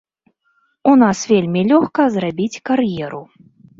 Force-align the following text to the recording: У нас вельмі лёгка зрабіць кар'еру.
У 0.91 0.93
нас 1.03 1.19
вельмі 1.31 1.61
лёгка 1.73 2.01
зрабіць 2.17 2.61
кар'еру. 2.71 3.21